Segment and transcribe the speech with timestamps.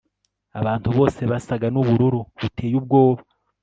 [0.59, 3.21] Abantu bose basaga nubururu buteye ubwoba